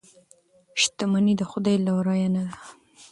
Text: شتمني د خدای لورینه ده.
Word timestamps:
شتمني 0.81 1.33
د 1.37 1.41
خدای 1.51 1.77
لورینه 1.85 2.41
ده. 2.49 2.55